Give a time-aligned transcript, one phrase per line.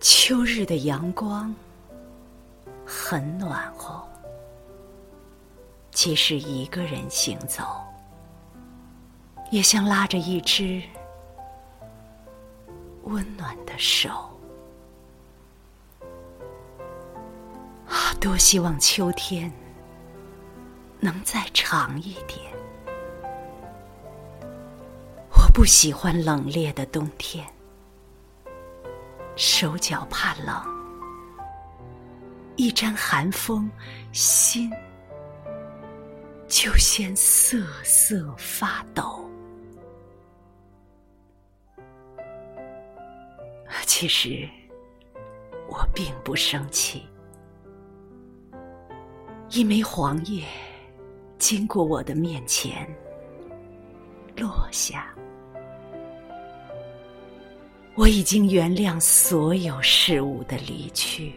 [0.00, 1.54] 秋日的阳光
[2.86, 4.06] 很暖和，
[5.90, 7.64] 即使一个人行走，
[9.50, 10.80] 也像拉着一只
[13.02, 14.08] 温暖的手。
[17.88, 19.52] 啊，多希望秋天
[21.00, 22.52] 能再长一点！
[25.30, 27.44] 我不喜欢冷冽的冬天。
[29.38, 30.60] 手脚怕冷，
[32.56, 33.70] 一沾寒风，
[34.10, 34.68] 心
[36.48, 39.24] 就先瑟瑟发抖。
[43.86, 44.48] 其实
[45.68, 47.06] 我并不生气，
[49.50, 50.44] 一枚黄叶
[51.38, 52.92] 经过我的面前
[54.36, 55.14] 落下。
[57.98, 61.34] 我已经原谅所有事物的离去，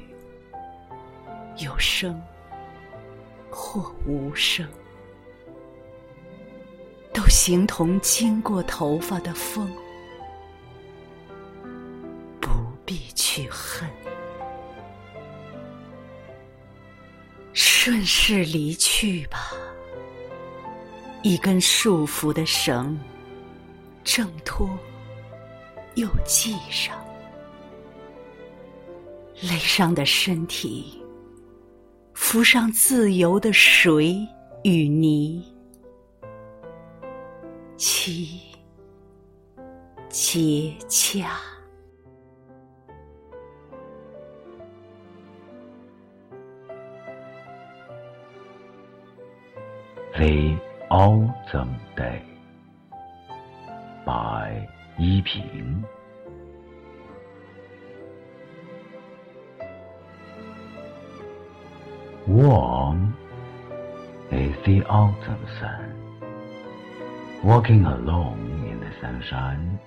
[1.57, 2.21] 有声
[3.49, 4.63] 或无声，
[7.11, 9.67] 都形同经过头发的风，
[12.39, 12.51] 不
[12.85, 13.89] 必去恨，
[17.53, 19.51] 顺势离去吧。
[21.23, 22.99] 一根束缚的绳，
[24.03, 24.69] 挣脱。
[25.95, 26.95] 又系上，
[29.41, 31.03] 累伤的身体，
[32.13, 34.15] 浮上自由的水
[34.63, 35.43] 与泥，
[37.75, 38.41] 其
[40.09, 41.25] 结痂。
[50.13, 50.57] The
[50.89, 52.21] Autumn Day
[54.05, 54.67] by
[55.01, 55.83] 依萍。
[62.27, 63.17] Warm
[64.29, 65.95] is the autumn sun,
[67.43, 69.79] walking alone in the sunshine,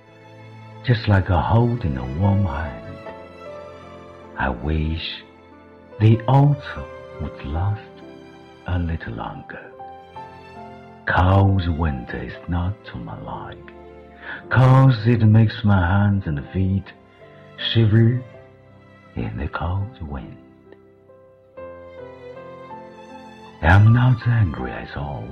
[0.83, 2.97] just like a holding a warm hand.
[4.37, 5.23] I wish
[6.01, 7.79] the autumn would last
[8.67, 9.71] a little longer.
[11.07, 13.84] Cold winter is not to my like.
[14.49, 16.85] Cause it makes my hands and feet
[17.57, 18.23] shiver
[19.15, 20.37] in the cold wind.
[23.61, 25.27] I'm not angry at all.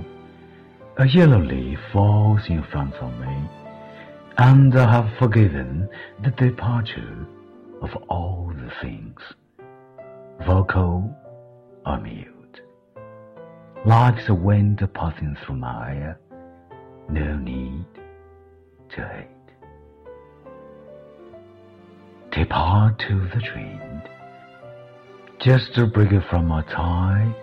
[0.97, 3.49] A yellow leaf falls in front of me,
[4.37, 5.89] and I have forgiven
[6.23, 7.27] the departure
[7.81, 9.19] of all the things,
[10.45, 11.15] vocal
[11.85, 12.61] or mute.
[13.85, 16.19] Like the wind passing through my hair,
[17.09, 17.85] no need
[18.95, 19.27] to hate.
[22.31, 24.01] Depart to the train,
[25.39, 27.33] just to break it from a tie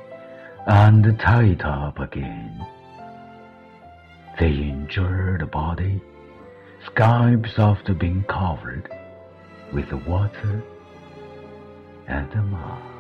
[0.66, 2.66] and tie it up again.
[4.38, 6.00] The injured a body
[6.86, 8.88] skips after being covered
[9.72, 10.62] with water
[12.08, 12.99] and the mud.